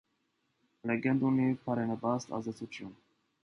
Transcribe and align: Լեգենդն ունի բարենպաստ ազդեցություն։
Լեգենդն 0.93 1.29
ունի 1.31 1.47
բարենպաստ 1.67 2.37
ազդեցություն։ 2.41 2.93